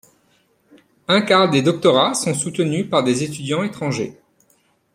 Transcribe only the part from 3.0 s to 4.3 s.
des étudiants étrangers.